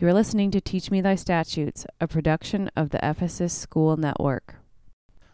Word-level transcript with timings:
You're 0.00 0.14
listening 0.14 0.50
to 0.52 0.62
Teach 0.62 0.90
Me 0.90 1.02
Thy 1.02 1.14
Statutes, 1.14 1.84
a 2.00 2.08
production 2.08 2.70
of 2.74 2.88
the 2.88 3.06
Ephesus 3.06 3.52
School 3.52 3.98
Network. 3.98 4.54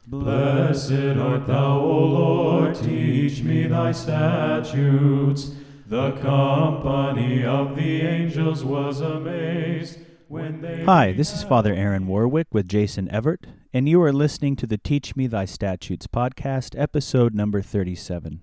Blessed 0.08 0.90
art 0.90 1.46
thou, 1.46 1.78
O 1.78 2.04
Lord, 2.04 2.74
teach 2.74 3.44
me 3.44 3.68
thy 3.68 3.92
statutes. 3.92 5.52
The 5.86 6.10
company 6.16 7.44
of 7.44 7.76
the 7.76 8.00
angels 8.00 8.64
was 8.64 9.00
amazed 9.00 10.00
when 10.26 10.60
they. 10.62 10.82
Hi, 10.82 11.12
this 11.12 11.32
is 11.32 11.44
Father 11.44 11.72
Aaron 11.72 12.08
Warwick 12.08 12.48
with 12.50 12.68
Jason 12.68 13.08
Everett, 13.12 13.46
and 13.72 13.88
you 13.88 14.02
are 14.02 14.12
listening 14.12 14.56
to 14.56 14.66
the 14.66 14.78
Teach 14.78 15.14
Me 15.14 15.28
Thy 15.28 15.44
Statutes 15.44 16.08
podcast, 16.08 16.76
episode 16.76 17.34
number 17.34 17.62
37. 17.62 18.40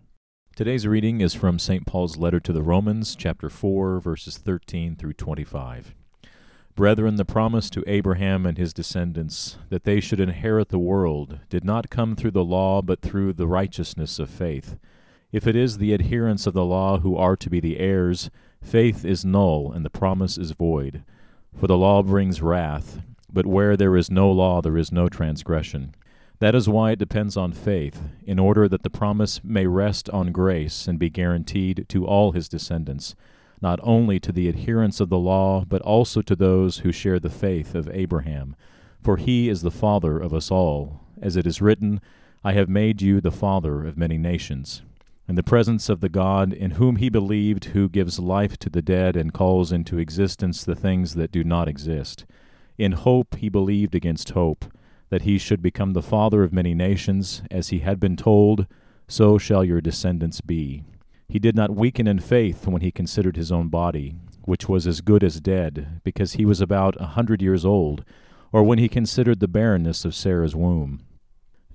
Today's 0.56 0.88
reading 0.88 1.20
is 1.20 1.34
from 1.34 1.60
St. 1.60 1.86
Paul's 1.86 2.16
letter 2.16 2.40
to 2.40 2.54
the 2.54 2.64
Romans, 2.64 3.14
chapter 3.14 3.50
4, 3.50 4.00
verses 4.00 4.38
13 4.38 4.96
through 4.96 5.14
25. 5.16 5.96
Brethren, 6.76 7.18
the 7.18 7.26
promise 7.26 7.70
to 7.70 7.84
Abraham 7.86 8.48
and 8.48 8.58
his 8.58 8.74
descendants 8.74 9.58
that 9.70 9.84
they 9.84 10.00
should 10.00 10.20
inherit 10.20 10.70
the 10.70 10.80
world 10.80 11.40
did 11.48 11.64
not 11.64 11.92
come 11.92 12.16
through 12.16 12.32
the 12.32 12.44
law, 12.44 12.82
but 12.82 13.00
through 13.00 13.34
the 13.34 13.46
righteousness 13.46 14.18
of 14.18 14.28
faith. 14.28 14.76
If 15.32 15.46
it 15.46 15.56
is 15.56 15.78
the 15.78 15.94
adherents 15.94 16.48
of 16.48 16.56
the 16.56 16.66
law 16.66 16.98
who 17.00 17.16
are 17.16 17.36
to 17.36 17.50
be 17.50 17.60
the 17.60 17.80
heirs, 17.80 18.32
faith 18.60 19.06
is 19.06 19.24
null 19.24 19.72
and 19.72 19.86
the 19.86 19.92
promise 19.92 20.36
is 20.36 20.54
void. 20.54 21.04
For 21.56 21.68
the 21.68 21.78
law 21.78 22.02
brings 22.02 22.42
wrath, 22.42 23.02
but 23.32 23.46
where 23.46 23.78
there 23.78 23.96
is 23.96 24.10
no 24.10 24.32
law, 24.32 24.60
there 24.60 24.78
is 24.78 24.92
no 24.92 25.10
transgression. 25.10 25.94
That 26.40 26.56
is 26.56 26.68
why 26.68 26.92
it 26.92 27.00
depends 27.00 27.38
on 27.38 27.54
faith, 27.54 28.02
in 28.26 28.40
order 28.40 28.68
that 28.68 28.82
the 28.82 28.90
promise 28.90 29.44
may 29.44 29.68
rest 29.68 30.10
on 30.10 30.32
grace 30.32 30.88
and 30.88 30.98
be 30.98 31.12
guaranteed 31.12 31.86
to 31.90 32.08
all 32.08 32.32
his 32.32 32.50
descendants 32.50 33.16
not 33.64 33.80
only 33.82 34.20
to 34.20 34.34
the 34.34 34.50
adherents 34.50 35.00
of 35.00 35.08
the 35.08 35.18
law, 35.18 35.64
but 35.64 35.82
also 35.84 36.22
to 36.22 36.36
those 36.36 36.80
who 36.80 36.92
share 36.92 37.18
the 37.18 37.30
faith 37.30 37.74
of 37.74 37.90
Abraham. 37.94 38.58
For 39.02 39.16
he 39.16 39.48
is 39.48 39.62
the 39.62 39.72
father 39.72 40.20
of 40.20 40.34
us 40.34 40.52
all. 40.52 41.00
As 41.22 41.38
it 41.38 41.48
is 41.48 41.62
written, 41.62 42.02
I 42.44 42.52
have 42.52 42.68
made 42.68 43.02
you 43.02 43.22
the 43.22 43.32
father 43.32 43.86
of 43.88 43.98
many 43.98 44.18
nations. 44.18 44.82
In 45.30 45.36
the 45.36 45.44
presence 45.44 45.88
of 45.88 46.02
the 46.02 46.10
God 46.10 46.52
in 46.52 46.72
whom 46.72 46.98
he 46.98 47.08
believed, 47.08 47.66
who 47.66 47.88
gives 47.88 48.20
life 48.20 48.58
to 48.58 48.70
the 48.70 48.82
dead 48.82 49.16
and 49.16 49.34
calls 49.34 49.72
into 49.72 49.98
existence 49.98 50.66
the 50.66 50.76
things 50.76 51.16
that 51.16 51.32
do 51.32 51.46
not 51.46 51.70
exist. 51.70 52.26
In 52.78 52.92
hope 52.92 53.36
he 53.36 53.48
believed 53.48 53.96
against 53.96 54.32
hope, 54.32 54.66
that 55.10 55.22
he 55.22 55.38
should 55.38 55.62
become 55.62 55.94
the 55.94 56.02
father 56.02 56.44
of 56.44 56.52
many 56.52 56.74
nations, 56.74 57.44
as 57.50 57.70
he 57.70 57.80
had 57.80 58.02
been 58.02 58.18
told, 58.18 58.68
So 59.08 59.38
shall 59.38 59.64
your 59.64 59.80
descendants 59.80 60.42
be. 60.42 60.84
He 61.28 61.40
did 61.40 61.56
not 61.56 61.76
weaken 61.76 62.08
in 62.08 62.20
faith 62.20 62.68
when 62.68 62.82
he 62.82 62.92
considered 62.92 63.36
his 63.36 63.52
own 63.52 63.70
body, 63.70 64.16
which 64.44 64.70
was 64.70 64.86
as 64.86 65.02
good 65.02 65.24
as 65.24 65.40
dead, 65.40 66.02
because 66.04 66.34
he 66.34 66.46
was 66.46 66.62
about 66.62 67.00
a 67.00 67.08
hundred 67.08 67.42
years 67.42 67.66
old, 67.66 68.04
or 68.52 68.64
when 68.64 68.80
he 68.80 68.90
considered 68.90 69.40
the 69.40 69.48
barrenness 69.48 70.06
of 70.06 70.14
Sarah's 70.14 70.56
womb. 70.56 71.02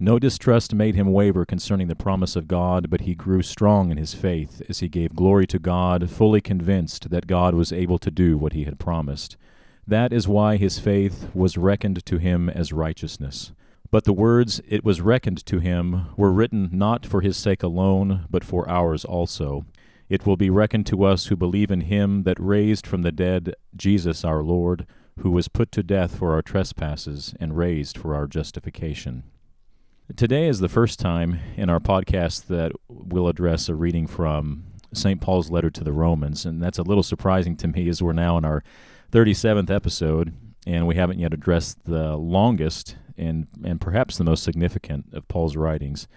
No 0.01 0.21
distrust 0.21 0.75
made 0.75 0.95
him 0.95 1.13
waver 1.13 1.45
concerning 1.45 1.89
the 1.89 1.97
promise 1.97 2.37
of 2.37 2.47
God, 2.47 2.89
but 2.89 3.01
he 3.01 3.17
grew 3.17 3.43
strong 3.43 3.91
in 3.91 3.97
his 3.97 4.15
faith 4.15 4.63
as 4.69 4.79
he 4.79 4.89
gave 4.89 5.17
glory 5.17 5.47
to 5.49 5.59
God, 5.59 6.09
fully 6.09 6.41
convinced 6.41 7.11
that 7.11 7.27
God 7.27 7.55
was 7.55 7.73
able 7.73 7.99
to 7.99 8.11
do 8.11 8.39
what 8.39 8.53
he 8.53 8.63
had 8.63 8.79
promised. 8.79 9.37
That 9.89 10.13
is 10.13 10.29
why 10.29 10.57
his 10.57 10.79
faith 10.79 11.31
was 11.35 11.59
reckoned 11.59 12.07
to 12.07 12.19
him 12.19 12.49
as 12.49 12.73
righteousness. 12.73 13.51
But 13.91 14.05
the 14.05 14.13
words, 14.13 14.61
It 14.69 14.85
was 14.85 15.01
reckoned 15.01 15.45
to 15.47 15.61
him, 15.61 16.07
were 16.17 16.33
written 16.33 16.69
not 16.73 17.07
for 17.07 17.23
his 17.23 17.37
sake 17.37 17.63
alone, 17.63 18.27
but 18.29 18.45
for 18.45 18.69
ours 18.69 19.05
also. 19.05 19.65
It 20.09 20.27
will 20.27 20.37
be 20.37 20.51
reckoned 20.51 20.87
to 20.87 21.05
us 21.05 21.27
who 21.27 21.37
believe 21.37 21.71
in 21.71 21.83
him 21.83 22.25
that 22.25 22.39
raised 22.41 22.87
from 22.87 23.03
the 23.03 23.13
dead 23.13 23.55
Jesus 23.77 24.25
our 24.25 24.43
Lord, 24.43 24.87
who 25.21 25.31
was 25.31 25.49
put 25.49 25.73
to 25.73 25.83
death 25.83 26.17
for 26.17 26.33
our 26.33 26.43
trespasses 26.43 27.35
and 27.41 27.57
raised 27.57 27.97
for 27.97 28.15
our 28.15 28.27
justification. 28.27 29.25
Today 30.17 30.49
is 30.49 30.61
the 30.61 30.69
first 30.69 30.99
time 30.99 31.39
in 31.57 31.69
our 31.69 31.81
podcast 31.81 32.47
that 32.47 32.73
we'll 32.89 33.29
address 33.29 33.69
a 33.69 33.75
reading 33.75 34.07
from 34.07 34.65
St. 34.95 35.21
Paul's 35.21 35.51
letter 35.51 35.71
to 35.71 35.85
the 35.85 35.93
Romans, 35.93 36.47
and 36.47 36.63
that's 36.63 36.79
a 36.79 36.83
little 36.83 37.03
surprising 37.03 37.57
to 37.57 37.69
me 37.69 37.89
as 37.89 38.03
we're 38.03 38.15
now 38.15 38.39
in 38.39 38.45
our 38.45 38.63
37th 39.13 39.71
episode, 39.71 40.35
and 40.67 40.87
we 40.87 40.97
haven't 40.97 41.19
yet 41.19 41.33
addressed 41.33 41.85
the 41.85 42.17
longest 42.17 42.97
and, 43.17 43.47
and 43.65 43.81
perhaps 43.81 44.19
the 44.19 44.25
most 44.25 44.43
significant 44.43 45.07
of 45.13 45.27
Paul's 45.29 45.57
writings. 45.57 46.09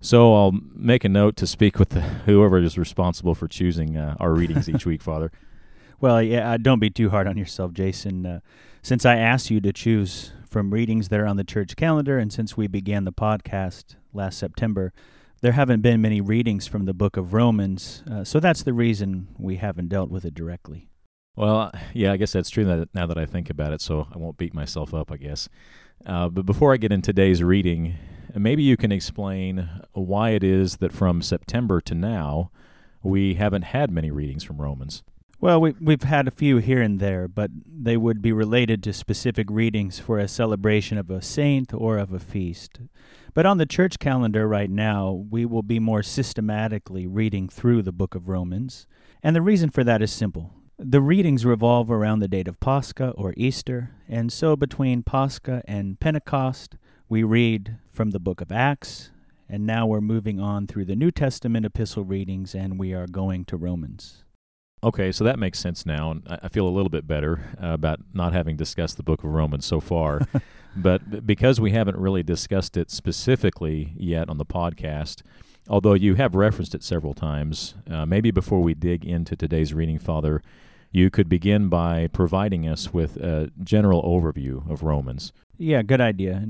So 0.00 0.34
I'll 0.34 0.52
make 0.74 1.04
a 1.04 1.08
note 1.08 1.36
to 1.36 1.46
speak 1.46 1.78
with 1.78 1.90
the, 1.90 2.00
whoever 2.26 2.58
is 2.58 2.76
responsible 2.76 3.34
for 3.34 3.48
choosing 3.48 3.96
uh, 3.96 4.16
our 4.18 4.32
readings 4.32 4.68
each 4.68 4.86
week, 4.86 5.02
Father. 5.02 5.30
Well, 6.00 6.20
yeah, 6.20 6.54
uh, 6.54 6.56
don't 6.56 6.80
be 6.80 6.90
too 6.90 7.10
hard 7.10 7.28
on 7.28 7.36
yourself, 7.36 7.72
Jason. 7.72 8.26
Uh, 8.26 8.40
since 8.82 9.06
I 9.06 9.14
asked 9.14 9.52
you 9.52 9.60
to 9.60 9.72
choose 9.72 10.32
from 10.50 10.72
readings 10.72 11.10
that 11.10 11.20
are 11.20 11.28
on 11.28 11.36
the 11.36 11.44
church 11.44 11.76
calendar, 11.76 12.18
and 12.18 12.32
since 12.32 12.56
we 12.56 12.66
began 12.66 13.04
the 13.04 13.12
podcast 13.12 13.94
last 14.12 14.36
September, 14.36 14.92
there 15.42 15.52
haven't 15.52 15.80
been 15.80 16.00
many 16.02 16.20
readings 16.20 16.66
from 16.66 16.86
the 16.86 16.92
book 16.92 17.16
of 17.16 17.32
Romans. 17.32 18.02
Uh, 18.10 18.24
so 18.24 18.40
that's 18.40 18.64
the 18.64 18.72
reason 18.72 19.28
we 19.38 19.58
haven't 19.58 19.90
dealt 19.90 20.10
with 20.10 20.24
it 20.24 20.34
directly. 20.34 20.88
Well, 21.34 21.72
yeah, 21.94 22.12
I 22.12 22.18
guess 22.18 22.32
that's 22.32 22.50
true 22.50 22.64
that, 22.64 22.94
now 22.94 23.06
that 23.06 23.16
I 23.16 23.24
think 23.24 23.48
about 23.48 23.72
it, 23.72 23.80
so 23.80 24.06
I 24.12 24.18
won't 24.18 24.36
beat 24.36 24.54
myself 24.54 24.92
up, 24.92 25.10
I 25.10 25.16
guess. 25.16 25.48
Uh, 26.04 26.28
but 26.28 26.44
before 26.44 26.72
I 26.72 26.76
get 26.76 26.92
into 26.92 27.06
today's 27.06 27.42
reading, 27.42 27.94
maybe 28.34 28.62
you 28.62 28.76
can 28.76 28.92
explain 28.92 29.68
why 29.92 30.30
it 30.30 30.44
is 30.44 30.76
that 30.78 30.92
from 30.92 31.22
September 31.22 31.80
to 31.82 31.94
now 31.94 32.50
we 33.02 33.34
haven't 33.34 33.62
had 33.62 33.90
many 33.90 34.10
readings 34.10 34.44
from 34.44 34.60
Romans. 34.60 35.02
Well, 35.40 35.60
we, 35.60 35.74
we've 35.80 36.04
had 36.04 36.28
a 36.28 36.32
few 36.32 36.58
here 36.58 36.80
and 36.80 37.00
there, 37.00 37.26
but 37.26 37.50
they 37.66 37.96
would 37.96 38.22
be 38.22 38.30
related 38.30 38.82
to 38.84 38.92
specific 38.92 39.48
readings 39.50 39.98
for 39.98 40.18
a 40.18 40.28
celebration 40.28 40.98
of 40.98 41.10
a 41.10 41.20
saint 41.20 41.74
or 41.74 41.98
of 41.98 42.12
a 42.12 42.20
feast. 42.20 42.80
But 43.34 43.46
on 43.46 43.58
the 43.58 43.66
church 43.66 43.98
calendar 43.98 44.46
right 44.46 44.70
now, 44.70 45.10
we 45.30 45.44
will 45.44 45.62
be 45.62 45.80
more 45.80 46.02
systematically 46.02 47.06
reading 47.08 47.48
through 47.48 47.82
the 47.82 47.90
book 47.90 48.14
of 48.14 48.28
Romans. 48.28 48.86
And 49.20 49.34
the 49.34 49.42
reason 49.42 49.70
for 49.70 49.82
that 49.82 50.02
is 50.02 50.12
simple. 50.12 50.52
The 50.84 51.00
readings 51.00 51.46
revolve 51.46 51.92
around 51.92 52.18
the 52.18 52.26
date 52.26 52.48
of 52.48 52.58
Pascha 52.58 53.10
or 53.10 53.34
Easter, 53.36 53.92
and 54.08 54.32
so 54.32 54.56
between 54.56 55.04
Pascha 55.04 55.62
and 55.64 56.00
Pentecost, 56.00 56.74
we 57.08 57.22
read 57.22 57.76
from 57.92 58.10
the 58.10 58.18
book 58.18 58.40
of 58.40 58.50
Acts, 58.50 59.12
and 59.48 59.64
now 59.64 59.86
we're 59.86 60.00
moving 60.00 60.40
on 60.40 60.66
through 60.66 60.86
the 60.86 60.96
New 60.96 61.12
Testament 61.12 61.64
epistle 61.64 62.02
readings, 62.02 62.52
and 62.52 62.80
we 62.80 62.92
are 62.94 63.06
going 63.06 63.44
to 63.44 63.56
Romans. 63.56 64.24
Okay, 64.82 65.12
so 65.12 65.22
that 65.22 65.38
makes 65.38 65.60
sense 65.60 65.86
now, 65.86 66.10
and 66.10 66.22
I 66.42 66.48
feel 66.48 66.66
a 66.66 66.74
little 66.74 66.90
bit 66.90 67.06
better 67.06 67.56
uh, 67.62 67.68
about 67.68 68.00
not 68.12 68.32
having 68.32 68.56
discussed 68.56 68.96
the 68.96 69.04
book 69.04 69.22
of 69.22 69.30
Romans 69.30 69.64
so 69.64 69.78
far. 69.78 70.22
but 70.76 71.24
because 71.24 71.60
we 71.60 71.70
haven't 71.70 71.96
really 71.96 72.24
discussed 72.24 72.76
it 72.76 72.90
specifically 72.90 73.92
yet 73.96 74.28
on 74.28 74.38
the 74.38 74.44
podcast, 74.44 75.22
although 75.68 75.94
you 75.94 76.16
have 76.16 76.34
referenced 76.34 76.74
it 76.74 76.82
several 76.82 77.14
times, 77.14 77.76
uh, 77.88 78.04
maybe 78.04 78.32
before 78.32 78.60
we 78.60 78.74
dig 78.74 79.04
into 79.04 79.36
today's 79.36 79.72
reading, 79.72 80.00
Father, 80.00 80.42
you 80.92 81.10
could 81.10 81.28
begin 81.28 81.68
by 81.68 82.06
providing 82.08 82.68
us 82.68 82.92
with 82.92 83.16
a 83.16 83.50
general 83.64 84.02
overview 84.02 84.70
of 84.70 84.82
Romans. 84.82 85.32
Yeah, 85.58 85.82
good 85.82 86.00
idea. 86.00 86.46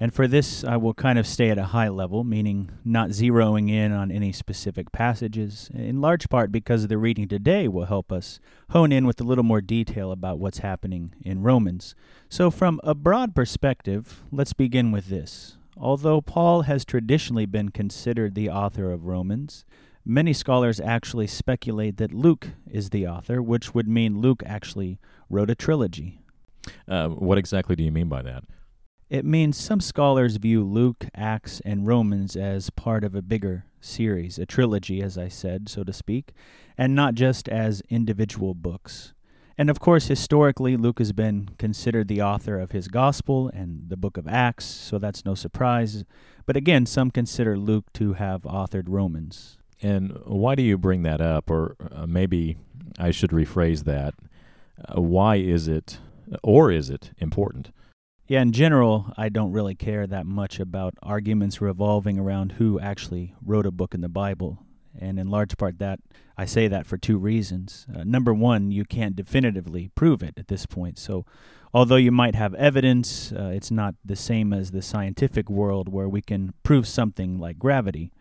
And 0.00 0.12
for 0.12 0.26
this, 0.26 0.64
I 0.64 0.78
will 0.78 0.94
kind 0.94 1.16
of 1.16 1.28
stay 1.28 1.50
at 1.50 1.58
a 1.58 1.66
high 1.66 1.88
level, 1.88 2.24
meaning 2.24 2.72
not 2.84 3.10
zeroing 3.10 3.70
in 3.70 3.92
on 3.92 4.10
any 4.10 4.32
specific 4.32 4.90
passages, 4.90 5.70
in 5.72 6.00
large 6.00 6.28
part 6.28 6.50
because 6.50 6.88
the 6.88 6.98
reading 6.98 7.28
today 7.28 7.68
will 7.68 7.84
help 7.84 8.10
us 8.10 8.40
hone 8.70 8.90
in 8.90 9.06
with 9.06 9.20
a 9.20 9.24
little 9.24 9.44
more 9.44 9.60
detail 9.60 10.10
about 10.10 10.40
what's 10.40 10.58
happening 10.58 11.14
in 11.24 11.42
Romans. 11.42 11.94
So, 12.28 12.50
from 12.50 12.80
a 12.82 12.96
broad 12.96 13.32
perspective, 13.32 14.24
let's 14.32 14.54
begin 14.54 14.90
with 14.90 15.06
this. 15.06 15.56
Although 15.76 16.20
Paul 16.20 16.62
has 16.62 16.84
traditionally 16.84 17.46
been 17.46 17.68
considered 17.68 18.34
the 18.34 18.50
author 18.50 18.90
of 18.90 19.04
Romans, 19.04 19.64
Many 20.04 20.32
scholars 20.32 20.80
actually 20.80 21.28
speculate 21.28 21.96
that 21.98 22.12
Luke 22.12 22.48
is 22.68 22.90
the 22.90 23.06
author, 23.06 23.40
which 23.40 23.72
would 23.72 23.86
mean 23.86 24.20
Luke 24.20 24.42
actually 24.44 24.98
wrote 25.30 25.48
a 25.48 25.54
trilogy. 25.54 26.18
Uh, 26.88 27.08
what 27.08 27.38
exactly 27.38 27.76
do 27.76 27.84
you 27.84 27.92
mean 27.92 28.08
by 28.08 28.22
that? 28.22 28.42
It 29.08 29.24
means 29.24 29.56
some 29.56 29.80
scholars 29.80 30.36
view 30.36 30.64
Luke, 30.64 31.06
Acts, 31.14 31.60
and 31.64 31.86
Romans 31.86 32.34
as 32.34 32.70
part 32.70 33.04
of 33.04 33.14
a 33.14 33.22
bigger 33.22 33.66
series, 33.80 34.38
a 34.38 34.46
trilogy, 34.46 35.02
as 35.02 35.16
I 35.16 35.28
said, 35.28 35.68
so 35.68 35.84
to 35.84 35.92
speak, 35.92 36.32
and 36.76 36.96
not 36.96 37.14
just 37.14 37.48
as 37.48 37.82
individual 37.88 38.54
books. 38.54 39.12
And 39.56 39.70
of 39.70 39.78
course, 39.78 40.08
historically, 40.08 40.76
Luke 40.76 40.98
has 40.98 41.12
been 41.12 41.50
considered 41.58 42.08
the 42.08 42.22
author 42.22 42.58
of 42.58 42.72
his 42.72 42.88
gospel 42.88 43.50
and 43.54 43.84
the 43.88 43.96
book 43.96 44.16
of 44.16 44.26
Acts, 44.26 44.64
so 44.64 44.98
that's 44.98 45.24
no 45.24 45.34
surprise. 45.34 46.04
But 46.46 46.56
again, 46.56 46.86
some 46.86 47.10
consider 47.10 47.56
Luke 47.56 47.92
to 47.92 48.14
have 48.14 48.42
authored 48.42 48.86
Romans. 48.88 49.58
And 49.82 50.16
why 50.24 50.54
do 50.54 50.62
you 50.62 50.78
bring 50.78 51.02
that 51.02 51.20
up? 51.20 51.50
Or 51.50 51.76
uh, 51.92 52.06
maybe 52.06 52.56
I 52.98 53.10
should 53.10 53.30
rephrase 53.30 53.84
that. 53.84 54.14
Uh, 54.78 55.00
why 55.00 55.36
is 55.36 55.68
it, 55.68 55.98
or 56.42 56.70
is 56.70 56.88
it 56.88 57.10
important? 57.18 57.72
Yeah, 58.28 58.40
in 58.40 58.52
general, 58.52 59.12
I 59.16 59.28
don't 59.28 59.52
really 59.52 59.74
care 59.74 60.06
that 60.06 60.24
much 60.24 60.60
about 60.60 60.94
arguments 61.02 61.60
revolving 61.60 62.18
around 62.18 62.52
who 62.52 62.78
actually 62.80 63.34
wrote 63.44 63.66
a 63.66 63.72
book 63.72 63.94
in 63.94 64.00
the 64.00 64.08
Bible. 64.08 64.58
And 64.98 65.18
in 65.18 65.28
large 65.28 65.56
part, 65.56 65.78
that 65.78 66.00
I 66.36 66.44
say 66.44 66.68
that 66.68 66.86
for 66.86 66.96
two 66.96 67.18
reasons. 67.18 67.86
Uh, 67.94 68.04
number 68.04 68.32
one, 68.32 68.70
you 68.70 68.84
can't 68.84 69.16
definitively 69.16 69.90
prove 69.94 70.22
it 70.22 70.34
at 70.38 70.48
this 70.48 70.66
point. 70.66 70.98
So, 70.98 71.24
although 71.74 71.96
you 71.96 72.12
might 72.12 72.34
have 72.34 72.54
evidence, 72.54 73.32
uh, 73.32 73.50
it's 73.54 73.70
not 73.70 73.94
the 74.04 74.16
same 74.16 74.52
as 74.52 74.70
the 74.70 74.82
scientific 74.82 75.50
world 75.50 75.88
where 75.88 76.08
we 76.08 76.22
can 76.22 76.54
prove 76.62 76.86
something 76.86 77.38
like 77.38 77.58
gravity. 77.58 78.12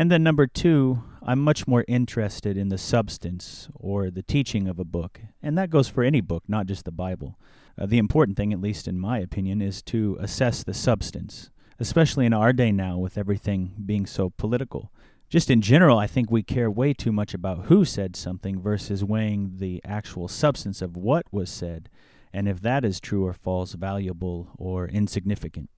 And 0.00 0.10
then 0.10 0.22
number 0.22 0.46
two, 0.46 1.02
I'm 1.22 1.40
much 1.40 1.66
more 1.68 1.84
interested 1.86 2.56
in 2.56 2.70
the 2.70 2.78
substance 2.78 3.68
or 3.74 4.10
the 4.10 4.22
teaching 4.22 4.66
of 4.66 4.78
a 4.78 4.84
book. 4.84 5.20
And 5.42 5.58
that 5.58 5.68
goes 5.68 5.88
for 5.88 6.02
any 6.02 6.22
book, 6.22 6.42
not 6.48 6.64
just 6.64 6.86
the 6.86 6.90
Bible. 6.90 7.38
Uh, 7.78 7.84
the 7.84 7.98
important 7.98 8.38
thing, 8.38 8.50
at 8.50 8.62
least 8.62 8.88
in 8.88 8.98
my 8.98 9.18
opinion, 9.18 9.60
is 9.60 9.82
to 9.82 10.16
assess 10.18 10.62
the 10.62 10.72
substance, 10.72 11.50
especially 11.78 12.24
in 12.24 12.32
our 12.32 12.54
day 12.54 12.72
now 12.72 12.96
with 12.96 13.18
everything 13.18 13.74
being 13.84 14.06
so 14.06 14.30
political. 14.30 14.90
Just 15.28 15.50
in 15.50 15.60
general, 15.60 15.98
I 15.98 16.06
think 16.06 16.30
we 16.30 16.42
care 16.42 16.70
way 16.70 16.94
too 16.94 17.12
much 17.12 17.34
about 17.34 17.66
who 17.66 17.84
said 17.84 18.16
something 18.16 18.58
versus 18.58 19.04
weighing 19.04 19.58
the 19.58 19.82
actual 19.84 20.28
substance 20.28 20.80
of 20.80 20.96
what 20.96 21.26
was 21.30 21.50
said, 21.50 21.90
and 22.32 22.48
if 22.48 22.62
that 22.62 22.86
is 22.86 23.00
true 23.00 23.26
or 23.26 23.34
false, 23.34 23.74
valuable 23.74 24.48
or 24.56 24.88
insignificant. 24.88 25.68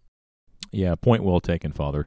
Yeah, 0.71 0.95
point 0.95 1.25
well 1.25 1.41
taken, 1.41 1.73
Father. 1.73 2.07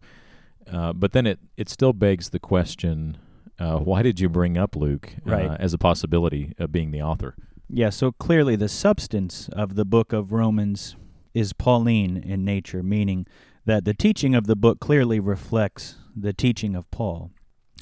Uh, 0.72 0.94
but 0.94 1.12
then 1.12 1.26
it, 1.26 1.40
it 1.58 1.70
still 1.70 1.94
begs 1.94 2.30
the 2.30 2.40
question 2.40 3.18
uh, 3.58 3.78
why 3.78 4.02
did 4.02 4.20
you 4.20 4.28
bring 4.28 4.58
up 4.58 4.76
Luke 4.76 5.14
uh, 5.26 5.32
Right. 5.32 5.60
as 5.60 5.74
a 5.74 5.78
possibility 5.78 6.54
of 6.60 6.72
being 6.72 6.92
the 6.92 7.02
author? 7.02 7.36
Yeah, 7.70 7.90
so 7.90 8.12
clearly 8.12 8.56
the 8.56 8.70
substance 8.70 9.50
of 9.54 9.76
the 9.76 9.86
book 9.86 10.14
of 10.14 10.32
Romans 10.32 10.96
is 11.34 11.54
Pauline 11.54 12.18
in 12.18 12.44
nature, 12.46 12.84
meaning 12.84 13.26
that 13.66 13.86
the 13.86 13.94
teaching 13.94 14.36
of 14.36 14.46
the 14.46 14.56
book 14.56 14.80
clearly 14.80 15.20
reflects 15.20 15.96
the 16.16 16.34
teaching 16.34 16.76
of 16.76 16.90
Paul. 16.92 17.32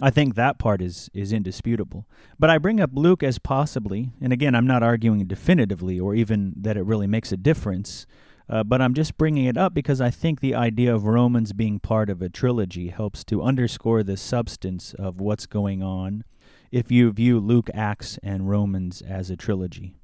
I 0.02 0.10
think 0.10 0.36
that 0.36 0.58
part 0.58 0.82
is, 0.82 1.10
is 1.14 1.32
indisputable. 1.34 2.08
But 2.40 2.50
I 2.50 2.58
bring 2.58 2.80
up 2.80 2.92
Luke 2.94 3.22
as 3.22 3.38
possibly, 3.38 4.12
and 4.22 4.32
again, 4.34 4.56
I'm 4.56 4.66
not 4.66 4.82
arguing 4.82 5.26
definitively 5.26 6.00
or 6.00 6.16
even 6.16 6.54
that 6.58 6.78
it 6.78 6.84
really 6.86 7.06
makes 7.08 7.32
a 7.32 7.38
difference, 7.38 8.06
uh, 8.50 8.64
but 8.64 8.82
I'm 8.82 8.94
just 8.94 9.18
bringing 9.18 9.46
it 9.46 9.58
up 9.58 9.74
because 9.74 10.02
I 10.02 10.10
think 10.10 10.40
the 10.40 10.56
idea 10.56 10.94
of 10.94 11.06
Romans 11.06 11.54
being 11.54 11.80
part 11.80 12.10
of 12.10 12.22
a 12.22 12.30
trilogy 12.30 12.90
helps 12.90 13.24
to 13.26 13.42
underscore 13.42 14.04
the 14.04 14.18
substance 14.18 14.94
of 14.94 15.20
what's 15.20 15.46
going 15.46 15.82
on 15.82 16.24
if 16.72 16.92
you 16.92 17.12
view 17.12 17.40
Luke, 17.40 17.70
Acts, 17.74 18.18
and 18.24 18.50
Romans 18.50 19.02
as 19.02 19.30
a 19.30 19.38
trilogy. 19.38 19.96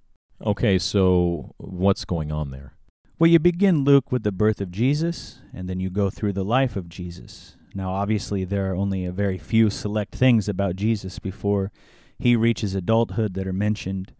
Okay, 0.46 0.80
so 0.80 1.54
what's 1.58 2.06
going 2.06 2.32
on 2.32 2.52
there? 2.52 2.74
Well, 3.18 3.30
you 3.30 3.40
begin 3.40 3.84
Luke 3.84 4.12
with 4.12 4.24
the 4.24 4.32
birth 4.32 4.62
of 4.62 4.72
Jesus, 4.72 5.40
and 5.54 5.68
then 5.68 5.82
you 5.82 5.90
go 5.90 6.10
through 6.10 6.34
the 6.34 6.46
life 6.46 6.78
of 6.78 6.88
Jesus. 6.88 7.58
Now, 7.76 7.92
obviously, 7.92 8.46
there 8.46 8.72
are 8.72 8.76
only 8.76 9.04
a 9.04 9.12
very 9.12 9.38
few 9.38 9.70
select 9.70 10.16
things 10.16 10.48
about 10.48 10.78
Jesus 10.78 11.20
before 11.20 11.72
he 12.18 12.36
reaches 12.36 12.76
adulthood 12.76 13.34
that 13.34 13.48
are 13.48 13.54
mentioned 13.54 14.14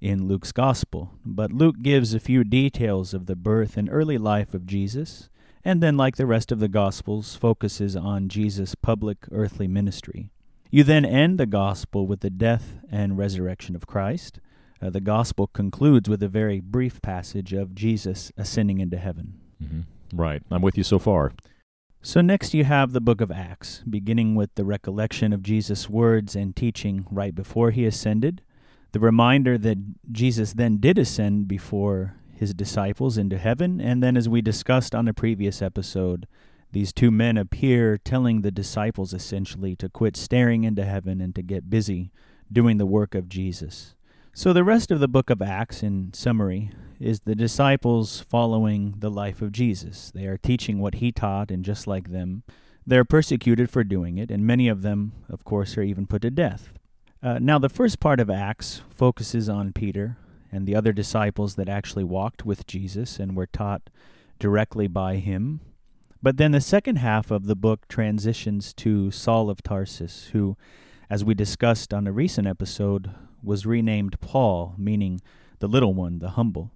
in 0.00 0.28
Luke's 0.28 0.52
gospel. 0.52 1.12
But 1.24 1.52
Luke 1.52 1.76
gives 1.82 2.14
a 2.14 2.20
few 2.20 2.44
details 2.44 3.14
of 3.14 3.26
the 3.26 3.36
birth 3.36 3.76
and 3.76 3.88
early 3.90 4.18
life 4.18 4.54
of 4.54 4.66
Jesus, 4.66 5.30
and 5.64 5.82
then, 5.82 5.96
like 5.96 6.16
the 6.16 6.26
rest 6.26 6.52
of 6.52 6.60
the 6.60 6.68
gospels, 6.68 7.34
focuses 7.34 7.96
on 7.96 8.28
Jesus' 8.28 8.74
public 8.74 9.26
earthly 9.32 9.66
ministry. 9.66 10.30
You 10.70 10.84
then 10.84 11.04
end 11.04 11.38
the 11.38 11.46
gospel 11.46 12.06
with 12.06 12.20
the 12.20 12.30
death 12.30 12.74
and 12.90 13.18
resurrection 13.18 13.74
of 13.74 13.86
Christ. 13.86 14.40
Uh, 14.80 14.90
the 14.90 15.00
gospel 15.00 15.46
concludes 15.46 16.08
with 16.08 16.22
a 16.22 16.28
very 16.28 16.60
brief 16.60 17.00
passage 17.02 17.52
of 17.52 17.74
Jesus 17.74 18.30
ascending 18.36 18.78
into 18.78 18.98
heaven. 18.98 19.40
hmm 19.60 19.80
Right, 20.12 20.42
I'm 20.52 20.62
with 20.62 20.78
you 20.78 20.84
so 20.84 21.00
far. 21.00 21.32
So, 22.00 22.20
next 22.20 22.54
you 22.54 22.62
have 22.62 22.92
the 22.92 23.00
book 23.00 23.20
of 23.20 23.32
Acts, 23.32 23.82
beginning 23.88 24.36
with 24.36 24.54
the 24.54 24.64
recollection 24.64 25.32
of 25.32 25.42
Jesus' 25.42 25.90
words 25.90 26.36
and 26.36 26.54
teaching 26.54 27.06
right 27.10 27.34
before 27.34 27.72
he 27.72 27.84
ascended, 27.84 28.42
the 28.96 29.00
reminder 29.00 29.58
that 29.58 29.76
Jesus 30.10 30.54
then 30.54 30.78
did 30.78 30.96
ascend 30.96 31.46
before 31.46 32.14
his 32.32 32.54
disciples 32.54 33.18
into 33.18 33.36
heaven, 33.36 33.78
and 33.78 34.02
then, 34.02 34.16
as 34.16 34.26
we 34.26 34.40
discussed 34.40 34.94
on 34.94 35.04
the 35.04 35.12
previous 35.12 35.60
episode, 35.60 36.26
these 36.72 36.94
two 36.94 37.10
men 37.10 37.36
appear 37.36 37.98
telling 37.98 38.40
the 38.40 38.50
disciples 38.50 39.12
essentially 39.12 39.76
to 39.76 39.90
quit 39.90 40.16
staring 40.16 40.64
into 40.64 40.82
heaven 40.82 41.20
and 41.20 41.34
to 41.34 41.42
get 41.42 41.68
busy 41.68 42.10
doing 42.50 42.78
the 42.78 42.86
work 42.86 43.14
of 43.14 43.28
Jesus. 43.28 43.96
So, 44.32 44.54
the 44.54 44.64
rest 44.64 44.90
of 44.90 44.98
the 44.98 45.08
book 45.08 45.28
of 45.28 45.42
Acts, 45.42 45.82
in 45.82 46.14
summary, 46.14 46.70
is 46.98 47.20
the 47.20 47.34
disciples 47.34 48.20
following 48.20 48.94
the 48.96 49.10
life 49.10 49.42
of 49.42 49.52
Jesus. 49.52 50.10
They 50.10 50.24
are 50.24 50.38
teaching 50.38 50.78
what 50.78 50.94
he 50.94 51.12
taught, 51.12 51.50
and 51.50 51.62
just 51.62 51.86
like 51.86 52.12
them, 52.12 52.44
they're 52.86 53.04
persecuted 53.04 53.68
for 53.68 53.84
doing 53.84 54.16
it, 54.16 54.30
and 54.30 54.46
many 54.46 54.68
of 54.68 54.80
them, 54.80 55.12
of 55.28 55.44
course, 55.44 55.76
are 55.76 55.82
even 55.82 56.06
put 56.06 56.22
to 56.22 56.30
death. 56.30 56.72
Uh, 57.26 57.40
now, 57.40 57.58
the 57.58 57.68
first 57.68 57.98
part 57.98 58.20
of 58.20 58.30
Acts 58.30 58.82
focuses 58.88 59.48
on 59.48 59.72
Peter 59.72 60.16
and 60.52 60.64
the 60.64 60.76
other 60.76 60.92
disciples 60.92 61.56
that 61.56 61.68
actually 61.68 62.04
walked 62.04 62.46
with 62.46 62.68
Jesus 62.68 63.18
and 63.18 63.36
were 63.36 63.48
taught 63.48 63.90
directly 64.38 64.86
by 64.86 65.16
him. 65.16 65.58
But 66.22 66.36
then 66.36 66.52
the 66.52 66.60
second 66.60 66.98
half 66.98 67.32
of 67.32 67.46
the 67.46 67.56
book 67.56 67.88
transitions 67.88 68.72
to 68.74 69.10
Saul 69.10 69.50
of 69.50 69.60
Tarsus, 69.64 70.28
who, 70.32 70.56
as 71.10 71.24
we 71.24 71.34
discussed 71.34 71.92
on 71.92 72.06
a 72.06 72.12
recent 72.12 72.46
episode, 72.46 73.10
was 73.42 73.66
renamed 73.66 74.20
Paul, 74.20 74.76
meaning 74.78 75.20
the 75.58 75.66
little 75.66 75.94
one, 75.94 76.20
the 76.20 76.30
humble. 76.30 76.70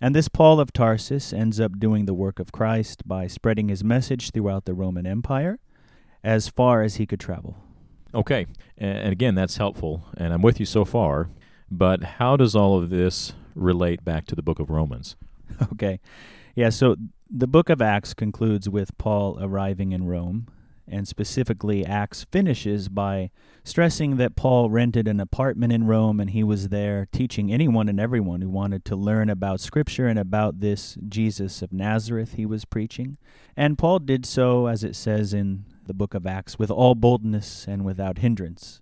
And 0.00 0.14
this 0.14 0.28
Paul 0.28 0.60
of 0.60 0.72
Tarsus 0.72 1.32
ends 1.32 1.58
up 1.58 1.80
doing 1.80 2.06
the 2.06 2.14
work 2.14 2.38
of 2.38 2.52
Christ 2.52 3.08
by 3.08 3.26
spreading 3.26 3.70
his 3.70 3.82
message 3.82 4.30
throughout 4.30 4.66
the 4.66 4.74
Roman 4.74 5.04
Empire 5.04 5.58
as 6.22 6.46
far 6.46 6.84
as 6.84 6.94
he 6.94 7.06
could 7.06 7.18
travel. 7.18 7.56
Okay, 8.16 8.46
and 8.78 9.12
again, 9.12 9.34
that's 9.34 9.58
helpful, 9.58 10.04
and 10.16 10.32
I'm 10.32 10.40
with 10.40 10.58
you 10.58 10.64
so 10.64 10.86
far. 10.86 11.28
But 11.70 12.02
how 12.02 12.36
does 12.36 12.56
all 12.56 12.78
of 12.78 12.88
this 12.88 13.34
relate 13.54 14.04
back 14.04 14.26
to 14.26 14.34
the 14.34 14.42
book 14.42 14.58
of 14.58 14.70
Romans? 14.70 15.16
Okay. 15.72 16.00
Yeah, 16.56 16.70
so 16.70 16.96
the 17.30 17.46
book 17.46 17.70
of 17.70 17.80
Acts 17.80 18.12
concludes 18.14 18.68
with 18.68 18.98
Paul 18.98 19.38
arriving 19.40 19.92
in 19.92 20.06
Rome, 20.06 20.48
and 20.88 21.06
specifically, 21.06 21.84
Acts 21.84 22.24
finishes 22.24 22.88
by 22.88 23.30
stressing 23.64 24.16
that 24.16 24.36
Paul 24.36 24.70
rented 24.70 25.08
an 25.08 25.20
apartment 25.20 25.72
in 25.72 25.86
Rome 25.86 26.20
and 26.20 26.30
he 26.30 26.44
was 26.44 26.68
there 26.68 27.08
teaching 27.10 27.52
anyone 27.52 27.88
and 27.88 27.98
everyone 27.98 28.40
who 28.40 28.48
wanted 28.48 28.84
to 28.86 28.96
learn 28.96 29.28
about 29.28 29.60
Scripture 29.60 30.06
and 30.06 30.18
about 30.18 30.60
this 30.60 30.96
Jesus 31.08 31.62
of 31.62 31.72
Nazareth 31.72 32.34
he 32.34 32.46
was 32.46 32.64
preaching. 32.64 33.18
And 33.56 33.78
Paul 33.78 33.98
did 33.98 34.24
so, 34.24 34.66
as 34.66 34.84
it 34.84 34.94
says 34.94 35.34
in 35.34 35.64
the 35.86 35.94
book 35.94 36.14
of 36.14 36.26
Acts, 36.26 36.58
with 36.58 36.70
all 36.70 36.94
boldness 36.94 37.66
and 37.66 37.84
without 37.84 38.18
hindrance. 38.18 38.80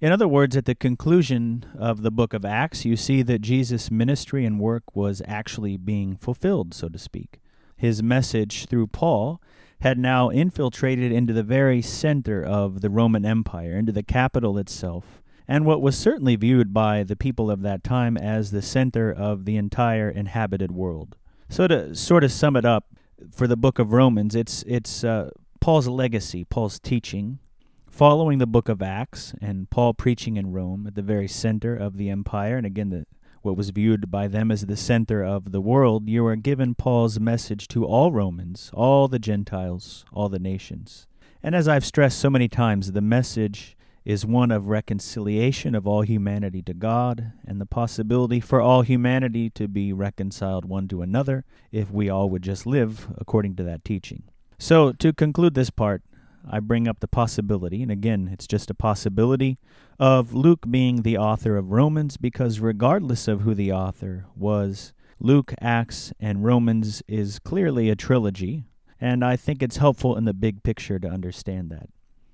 In 0.00 0.12
other 0.12 0.28
words, 0.28 0.56
at 0.56 0.64
the 0.64 0.74
conclusion 0.74 1.66
of 1.78 2.00
the 2.00 2.10
book 2.10 2.32
of 2.32 2.44
Acts, 2.44 2.86
you 2.86 2.96
see 2.96 3.20
that 3.22 3.40
Jesus' 3.40 3.90
ministry 3.90 4.46
and 4.46 4.58
work 4.58 4.96
was 4.96 5.20
actually 5.26 5.76
being 5.76 6.16
fulfilled, 6.16 6.72
so 6.72 6.88
to 6.88 6.98
speak. 6.98 7.40
His 7.76 8.02
message 8.02 8.66
through 8.66 8.86
Paul 8.88 9.42
had 9.80 9.98
now 9.98 10.30
infiltrated 10.30 11.12
into 11.12 11.32
the 11.32 11.42
very 11.42 11.82
center 11.82 12.42
of 12.42 12.80
the 12.80 12.90
Roman 12.90 13.26
Empire, 13.26 13.76
into 13.76 13.92
the 13.92 14.02
capital 14.02 14.56
itself, 14.56 15.22
and 15.46 15.66
what 15.66 15.82
was 15.82 15.98
certainly 15.98 16.36
viewed 16.36 16.72
by 16.72 17.02
the 17.02 17.16
people 17.16 17.50
of 17.50 17.62
that 17.62 17.82
time 17.84 18.16
as 18.16 18.50
the 18.50 18.62
center 18.62 19.12
of 19.12 19.44
the 19.44 19.56
entire 19.56 20.08
inhabited 20.08 20.70
world. 20.70 21.16
So, 21.48 21.66
to 21.66 21.94
sort 21.94 22.24
of 22.24 22.32
sum 22.32 22.56
it 22.56 22.64
up 22.64 22.86
for 23.32 23.46
the 23.46 23.56
book 23.56 23.78
of 23.78 23.92
Romans, 23.92 24.34
it's, 24.34 24.62
it's 24.66 25.02
uh, 25.02 25.30
Paul's 25.60 25.88
legacy, 25.88 26.42
Paul's 26.42 26.78
teaching, 26.78 27.38
following 27.86 28.38
the 28.38 28.46
book 28.46 28.70
of 28.70 28.80
Acts 28.80 29.34
and 29.42 29.68
Paul 29.68 29.92
preaching 29.92 30.38
in 30.38 30.52
Rome 30.52 30.86
at 30.86 30.94
the 30.94 31.02
very 31.02 31.28
center 31.28 31.76
of 31.76 31.98
the 31.98 32.08
empire, 32.08 32.56
and 32.56 32.64
again, 32.64 32.88
the, 32.88 33.04
what 33.42 33.58
was 33.58 33.68
viewed 33.68 34.10
by 34.10 34.26
them 34.26 34.50
as 34.50 34.64
the 34.64 34.76
center 34.76 35.22
of 35.22 35.52
the 35.52 35.60
world, 35.60 36.08
you 36.08 36.24
are 36.24 36.36
given 36.36 36.74
Paul's 36.74 37.20
message 37.20 37.68
to 37.68 37.84
all 37.84 38.10
Romans, 38.10 38.70
all 38.72 39.06
the 39.06 39.18
Gentiles, 39.18 40.06
all 40.14 40.30
the 40.30 40.38
nations. 40.38 41.06
And 41.42 41.54
as 41.54 41.68
I've 41.68 41.84
stressed 41.84 42.18
so 42.18 42.30
many 42.30 42.48
times, 42.48 42.92
the 42.92 43.02
message 43.02 43.76
is 44.02 44.24
one 44.24 44.50
of 44.50 44.68
reconciliation 44.68 45.74
of 45.74 45.86
all 45.86 46.00
humanity 46.00 46.62
to 46.62 46.72
God 46.72 47.32
and 47.46 47.60
the 47.60 47.66
possibility 47.66 48.40
for 48.40 48.62
all 48.62 48.80
humanity 48.80 49.50
to 49.50 49.68
be 49.68 49.92
reconciled 49.92 50.64
one 50.64 50.88
to 50.88 51.02
another 51.02 51.44
if 51.70 51.90
we 51.90 52.08
all 52.08 52.30
would 52.30 52.42
just 52.42 52.64
live 52.64 53.08
according 53.18 53.56
to 53.56 53.62
that 53.64 53.84
teaching. 53.84 54.22
So, 54.62 54.92
to 54.92 55.14
conclude 55.14 55.54
this 55.54 55.70
part, 55.70 56.02
I 56.46 56.60
bring 56.60 56.86
up 56.86 57.00
the 57.00 57.08
possibility, 57.08 57.82
and 57.82 57.90
again, 57.90 58.28
it's 58.30 58.46
just 58.46 58.68
a 58.68 58.74
possibility, 58.74 59.58
of 59.98 60.34
Luke 60.34 60.66
being 60.70 61.00
the 61.00 61.16
author 61.16 61.56
of 61.56 61.70
Romans 61.70 62.18
because, 62.18 62.60
regardless 62.60 63.26
of 63.26 63.40
who 63.40 63.54
the 63.54 63.72
author 63.72 64.26
was, 64.36 64.92
Luke, 65.18 65.54
Acts, 65.62 66.12
and 66.20 66.44
Romans 66.44 67.02
is 67.08 67.38
clearly 67.38 67.88
a 67.88 67.96
trilogy, 67.96 68.64
and 69.00 69.24
I 69.24 69.34
think 69.34 69.62
it's 69.62 69.78
helpful 69.78 70.14
in 70.14 70.26
the 70.26 70.34
big 70.34 70.62
picture 70.62 70.98
to 70.98 71.08
understand 71.08 71.70
that. 71.70 71.88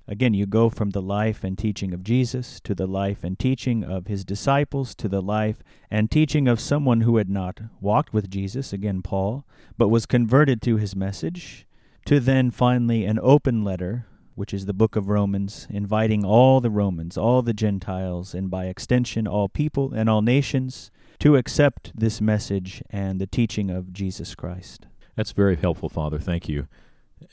Again, 0.09 0.35
you 0.35 0.47
go 0.47 0.69
from 0.69 0.91
the 0.91 1.03
life 1.03 1.45
and 1.45 1.57
teaching 1.57 1.95
of 1.95 2.03
Jesus 2.03 2.59
to 2.65 2.75
the 2.75 2.89
life 2.89 3.23
and 3.23 3.39
teaching 3.39 3.85
of 3.85 4.09
his 4.09 4.25
disciples 4.25 4.97
to 4.97 5.09
the 5.09 5.23
life 5.23 5.63
and 5.93 6.11
teaching 6.11 6.49
of 6.49 6.59
someone 6.59 7.03
who 7.03 7.19
had 7.19 7.31
not 7.31 7.61
walked 7.81 8.13
with 8.13 8.29
Jesus, 8.29 8.73
again, 8.73 9.01
Paul, 9.01 9.47
but 9.79 9.91
was 9.91 10.07
converted 10.07 10.61
to 10.63 10.77
his 10.77 10.97
message, 10.97 11.66
to 12.07 12.19
then 12.19 12.51
finally 12.51 13.05
an 13.05 13.19
open 13.23 13.63
letter 13.63 14.07
which 14.37 14.53
is 14.53 14.67
the 14.67 14.75
book 14.75 14.97
of 14.97 15.09
Romans, 15.09 15.67
inviting 15.71 16.25
all 16.25 16.61
the 16.61 16.71
Romans, 16.71 17.17
all 17.17 17.41
the 17.43 17.55
Gentiles, 17.55 18.35
and 18.35 18.51
by 18.51 18.67
extension 18.67 19.27
all 19.27 19.49
people 19.49 19.93
and 19.95 20.09
all 20.09 20.23
nations 20.23 20.91
to 21.19 21.37
accept 21.37 21.91
this 21.99 22.21
message 22.21 22.83
and 22.91 23.19
the 23.19 23.27
teaching 23.27 23.71
of 23.71 23.95
Jesus 23.95 24.35
Christ. 24.35 24.87
That's 25.17 25.33
very 25.33 25.57
helpful, 25.57 25.89
Father. 25.89 26.19
Thank 26.19 26.51
you. 26.51 26.69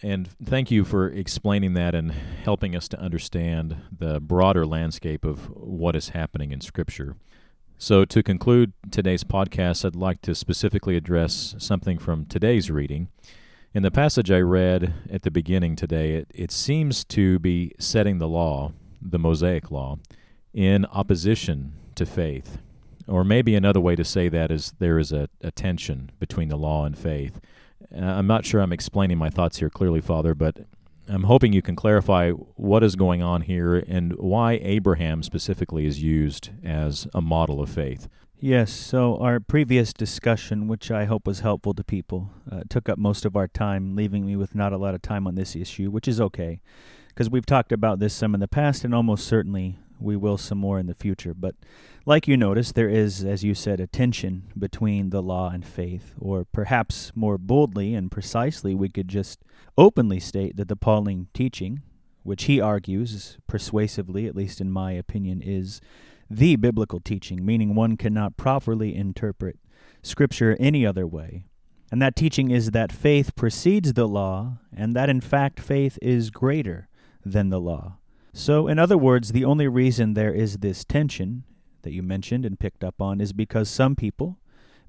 And 0.01 0.29
thank 0.41 0.71
you 0.71 0.85
for 0.85 1.09
explaining 1.09 1.73
that 1.73 1.93
and 1.93 2.11
helping 2.11 2.73
us 2.73 2.87
to 2.87 2.99
understand 2.99 3.75
the 3.91 4.21
broader 4.21 4.65
landscape 4.65 5.25
of 5.25 5.49
what 5.49 5.97
is 5.97 6.09
happening 6.09 6.53
in 6.53 6.61
Scripture. 6.61 7.17
So, 7.77 8.05
to 8.05 8.23
conclude 8.23 8.71
today's 8.91 9.25
podcast, 9.25 9.83
I'd 9.83 9.93
like 9.93 10.21
to 10.21 10.33
specifically 10.33 10.95
address 10.95 11.55
something 11.57 11.97
from 11.97 12.25
today's 12.25 12.71
reading. 12.71 13.09
In 13.75 13.81
the 13.81 13.89
passage 13.89 14.29
I 14.29 14.39
read 14.39 14.93
at 15.09 15.23
the 15.23 15.31
beginning 15.31 15.75
today, 15.75 16.13
it, 16.13 16.27
it 16.31 16.51
seems 16.51 17.03
to 17.05 17.39
be 17.39 17.71
setting 17.79 18.19
the 18.19 18.27
law, 18.27 18.71
the 19.01 19.17
Mosaic 19.17 19.71
law, 19.71 19.97
in 20.53 20.85
opposition 20.85 21.73
to 21.95 22.05
faith. 22.05 22.59
Or 23.07 23.23
maybe 23.23 23.55
another 23.55 23.79
way 23.79 23.95
to 23.95 24.03
say 24.05 24.29
that 24.29 24.51
is 24.51 24.73
there 24.77 24.99
is 24.99 25.11
a, 25.11 25.27
a 25.41 25.49
tension 25.49 26.11
between 26.19 26.49
the 26.49 26.55
law 26.55 26.85
and 26.85 26.95
faith. 26.95 27.41
Uh, 27.91 28.05
I'm 28.05 28.27
not 28.27 28.45
sure 28.45 28.61
I'm 28.61 28.71
explaining 28.71 29.17
my 29.17 29.31
thoughts 29.31 29.57
here 29.57 29.71
clearly, 29.71 30.01
Father, 30.01 30.35
but 30.35 30.67
I'm 31.07 31.23
hoping 31.23 31.51
you 31.51 31.63
can 31.63 31.75
clarify 31.75 32.29
what 32.29 32.83
is 32.83 32.95
going 32.95 33.23
on 33.23 33.41
here 33.41 33.77
and 33.77 34.13
why 34.19 34.53
Abraham 34.61 35.23
specifically 35.23 35.87
is 35.87 36.01
used 36.01 36.51
as 36.63 37.07
a 37.15 37.21
model 37.21 37.59
of 37.59 37.71
faith. 37.71 38.07
Yes, 38.45 38.73
so 38.73 39.15
our 39.19 39.39
previous 39.39 39.93
discussion, 39.93 40.67
which 40.67 40.91
I 40.91 41.05
hope 41.05 41.25
was 41.25 41.39
helpful 41.39 41.73
to 41.75 41.81
people, 41.81 42.29
uh, 42.51 42.63
took 42.69 42.89
up 42.89 42.97
most 42.97 43.23
of 43.23 43.37
our 43.37 43.47
time, 43.47 43.95
leaving 43.95 44.25
me 44.25 44.35
with 44.35 44.53
not 44.53 44.73
a 44.73 44.77
lot 44.77 44.93
of 44.93 45.01
time 45.01 45.25
on 45.27 45.35
this 45.35 45.55
issue, 45.55 45.89
which 45.89 46.09
is 46.09 46.19
okay, 46.19 46.59
because 47.07 47.29
we've 47.29 47.45
talked 47.45 47.71
about 47.71 47.99
this 47.99 48.13
some 48.13 48.33
in 48.33 48.41
the 48.41 48.47
past 48.49 48.83
and 48.83 48.93
almost 48.93 49.25
certainly 49.25 49.79
we 49.97 50.17
will 50.17 50.37
some 50.37 50.57
more 50.57 50.77
in 50.77 50.87
the 50.87 50.93
future. 50.93 51.33
But 51.33 51.55
like 52.05 52.27
you 52.27 52.35
noticed, 52.35 52.75
there 52.75 52.89
is, 52.89 53.23
as 53.23 53.45
you 53.45 53.55
said, 53.55 53.79
a 53.79 53.87
tension 53.87 54.51
between 54.59 55.11
the 55.11 55.23
law 55.23 55.49
and 55.49 55.65
faith, 55.65 56.13
or 56.19 56.43
perhaps 56.43 57.13
more 57.15 57.37
boldly 57.37 57.95
and 57.95 58.11
precisely, 58.11 58.75
we 58.75 58.89
could 58.89 59.07
just 59.07 59.39
openly 59.77 60.19
state 60.19 60.57
that 60.57 60.67
the 60.67 60.75
Pauline 60.75 61.29
teaching, 61.33 61.81
which 62.23 62.43
he 62.43 62.59
argues 62.59 63.37
persuasively, 63.47 64.27
at 64.27 64.35
least 64.35 64.59
in 64.59 64.69
my 64.69 64.91
opinion, 64.91 65.41
is 65.41 65.79
the 66.37 66.55
biblical 66.55 66.99
teaching, 66.99 67.45
meaning 67.45 67.75
one 67.75 67.97
cannot 67.97 68.37
properly 68.37 68.95
interpret 68.95 69.57
Scripture 70.01 70.57
any 70.59 70.85
other 70.85 71.07
way. 71.07 71.45
And 71.91 72.01
that 72.01 72.15
teaching 72.15 72.49
is 72.49 72.71
that 72.71 72.91
faith 72.91 73.35
precedes 73.35 73.93
the 73.93 74.07
law, 74.07 74.57
and 74.75 74.95
that 74.95 75.09
in 75.09 75.21
fact 75.21 75.59
faith 75.59 75.99
is 76.01 76.31
greater 76.31 76.87
than 77.23 77.49
the 77.49 77.59
law. 77.59 77.97
So, 78.33 78.67
in 78.67 78.79
other 78.79 78.97
words, 78.97 79.31
the 79.31 79.45
only 79.45 79.67
reason 79.67 80.15
there 80.15 80.33
is 80.33 80.57
this 80.57 80.83
tension 80.83 81.43
that 81.83 81.93
you 81.93 82.01
mentioned 82.01 82.45
and 82.45 82.59
picked 82.59 82.83
up 82.83 82.99
on 82.99 83.21
is 83.21 83.31
because 83.31 83.69
some 83.69 83.95
people, 83.95 84.39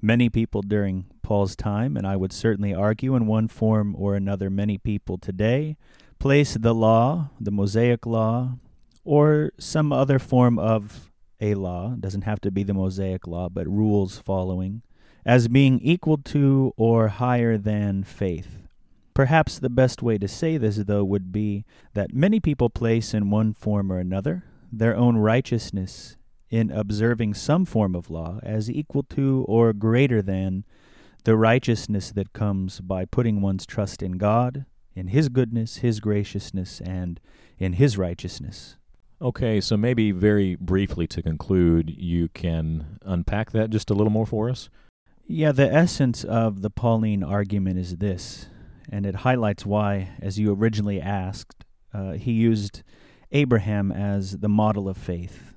many 0.01 0.29
people 0.29 0.63
during 0.63 1.05
Paul's 1.21 1.55
time, 1.55 1.95
and 1.95 2.07
I 2.07 2.15
would 2.15 2.33
certainly 2.33 2.73
argue 2.73 3.15
in 3.15 3.27
one 3.27 3.47
form 3.47 3.95
or 3.99 4.15
another, 4.15 4.49
many 4.49 4.79
people 4.79 5.19
today, 5.19 5.77
place 6.17 6.55
the 6.55 6.73
law, 6.73 7.29
the 7.39 7.51
Mosaic 7.51 8.07
law, 8.07 8.57
or 9.03 9.51
some 9.59 9.93
other 9.93 10.17
form 10.17 10.57
of 10.57 11.11
a 11.39 11.53
law, 11.55 11.95
doesn't 11.99 12.23
have 12.23 12.39
to 12.41 12.51
be 12.51 12.63
the 12.63 12.73
Mosaic 12.73 13.27
law, 13.27 13.49
but 13.49 13.67
rules 13.67 14.19
following, 14.19 14.81
as 15.25 15.47
being 15.47 15.79
equal 15.81 16.17
to 16.17 16.73
or 16.77 17.07
higher 17.07 17.57
than 17.57 18.03
faith. 18.03 18.67
Perhaps 19.13 19.59
the 19.59 19.69
best 19.69 20.01
way 20.01 20.17
to 20.17 20.27
say 20.27 20.57
this, 20.57 20.75
though, 20.77 21.03
would 21.03 21.31
be 21.31 21.63
that 21.93 22.13
many 22.13 22.39
people 22.39 22.69
place 22.69 23.13
in 23.13 23.29
one 23.29 23.53
form 23.53 23.91
or 23.91 23.99
another 23.99 24.43
their 24.71 24.95
own 24.95 25.17
righteousness 25.17 26.17
in 26.49 26.69
observing 26.69 27.33
some 27.33 27.65
form 27.65 27.95
of 27.95 28.09
law 28.09 28.39
as 28.43 28.69
equal 28.69 29.03
to 29.03 29.45
or 29.47 29.73
greater 29.73 30.21
than 30.21 30.63
the 31.23 31.35
righteousness 31.35 32.11
that 32.11 32.33
comes 32.33 32.81
by 32.81 33.05
putting 33.05 33.41
one's 33.41 33.65
trust 33.65 34.03
in 34.03 34.13
God, 34.13 34.65
in 34.95 35.07
His 35.07 35.29
goodness, 35.29 35.77
His 35.77 35.99
graciousness, 35.99 36.81
and 36.81 37.19
in 37.57 37.73
His 37.73 37.97
righteousness. 37.97 38.77
Okay, 39.25 39.59
so 39.59 39.75
maybe 39.75 40.11
very 40.11 40.53
briefly 40.53 41.07
to 41.07 41.19
conclude, 41.19 41.89
you 41.89 42.27
can 42.27 42.99
unpack 43.03 43.49
that 43.53 43.71
just 43.71 43.89
a 43.89 43.95
little 43.95 44.11
more 44.11 44.27
for 44.27 44.51
us? 44.51 44.69
Yeah, 45.25 45.51
the 45.51 45.67
essence 45.67 46.23
of 46.23 46.61
the 46.61 46.69
Pauline 46.69 47.23
argument 47.23 47.79
is 47.79 47.97
this 47.97 48.49
and 48.87 49.03
it 49.03 49.15
highlights 49.15 49.65
why, 49.65 50.09
as 50.21 50.37
you 50.37 50.53
originally 50.53 51.01
asked, 51.01 51.65
uh, 51.91 52.11
he 52.11 52.33
used 52.33 52.83
Abraham 53.31 53.91
as 53.91 54.37
the 54.41 54.47
model 54.47 54.87
of 54.87 54.95
faith. 54.95 55.55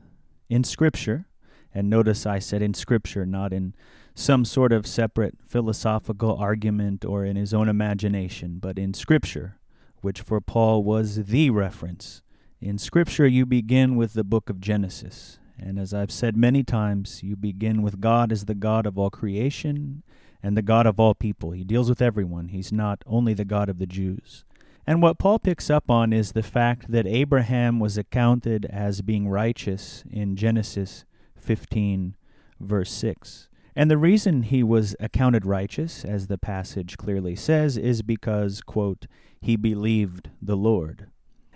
In 0.48 0.64
Scripture, 0.64 1.26
and 1.74 1.90
notice 1.90 2.24
I 2.24 2.38
said 2.38 2.62
in 2.62 2.72
Scripture, 2.72 3.26
not 3.26 3.52
in 3.52 3.74
some 4.14 4.46
sort 4.46 4.72
of 4.72 4.86
separate 4.86 5.36
philosophical 5.46 6.34
argument 6.38 7.04
or 7.04 7.26
in 7.26 7.36
his 7.36 7.52
own 7.52 7.68
imagination, 7.68 8.60
but 8.62 8.78
in 8.78 8.94
Scripture, 8.94 9.58
which 10.00 10.22
for 10.22 10.40
Paul 10.40 10.82
was 10.82 11.26
the 11.26 11.50
reference. 11.50 12.22
In 12.60 12.76
Scripture, 12.76 13.28
you 13.28 13.46
begin 13.46 13.94
with 13.94 14.14
the 14.14 14.24
book 14.24 14.50
of 14.50 14.60
Genesis. 14.60 15.38
And 15.60 15.78
as 15.78 15.94
I've 15.94 16.10
said 16.10 16.36
many 16.36 16.64
times, 16.64 17.22
you 17.22 17.36
begin 17.36 17.82
with 17.82 18.00
God 18.00 18.32
as 18.32 18.46
the 18.46 18.54
God 18.56 18.84
of 18.84 18.98
all 18.98 19.10
creation 19.10 20.02
and 20.42 20.56
the 20.56 20.62
God 20.62 20.84
of 20.84 20.98
all 20.98 21.14
people. 21.14 21.52
He 21.52 21.62
deals 21.62 21.88
with 21.88 22.02
everyone. 22.02 22.48
He's 22.48 22.72
not 22.72 23.04
only 23.06 23.32
the 23.32 23.44
God 23.44 23.68
of 23.68 23.78
the 23.78 23.86
Jews. 23.86 24.44
And 24.88 25.00
what 25.00 25.20
Paul 25.20 25.38
picks 25.38 25.70
up 25.70 25.88
on 25.88 26.12
is 26.12 26.32
the 26.32 26.42
fact 26.42 26.90
that 26.90 27.06
Abraham 27.06 27.78
was 27.78 27.96
accounted 27.96 28.66
as 28.66 29.02
being 29.02 29.28
righteous 29.28 30.02
in 30.10 30.34
Genesis 30.34 31.04
15, 31.36 32.16
verse 32.58 32.90
6. 32.90 33.48
And 33.76 33.88
the 33.88 33.98
reason 33.98 34.42
he 34.42 34.64
was 34.64 34.96
accounted 34.98 35.46
righteous, 35.46 36.04
as 36.04 36.26
the 36.26 36.38
passage 36.38 36.96
clearly 36.96 37.36
says, 37.36 37.76
is 37.76 38.02
because, 38.02 38.62
quote, 38.62 39.06
he 39.40 39.54
believed 39.54 40.30
the 40.42 40.56
Lord. 40.56 41.06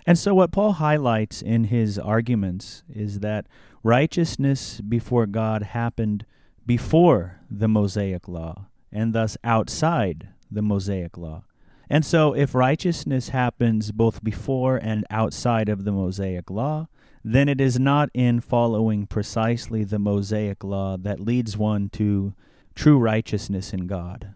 And 0.05 0.17
so, 0.17 0.33
what 0.33 0.51
Paul 0.51 0.73
highlights 0.73 1.41
in 1.41 1.65
his 1.65 1.97
arguments 1.97 2.83
is 2.93 3.19
that 3.19 3.47
righteousness 3.83 4.81
before 4.81 5.25
God 5.25 5.63
happened 5.63 6.25
before 6.65 7.39
the 7.49 7.67
Mosaic 7.67 8.27
law 8.27 8.67
and 8.91 9.13
thus 9.13 9.37
outside 9.43 10.29
the 10.51 10.61
Mosaic 10.61 11.17
law. 11.17 11.43
And 11.89 12.05
so, 12.05 12.33
if 12.33 12.55
righteousness 12.55 13.29
happens 13.29 13.91
both 13.91 14.23
before 14.23 14.77
and 14.77 15.05
outside 15.09 15.69
of 15.69 15.85
the 15.85 15.91
Mosaic 15.91 16.49
law, 16.49 16.87
then 17.23 17.47
it 17.47 17.61
is 17.61 17.79
not 17.79 18.09
in 18.13 18.41
following 18.41 19.05
precisely 19.07 19.83
the 19.83 19.99
Mosaic 19.99 20.63
law 20.63 20.97
that 20.97 21.19
leads 21.19 21.57
one 21.57 21.89
to 21.89 22.33
true 22.75 22.97
righteousness 22.97 23.73
in 23.73 23.87
God. 23.87 24.33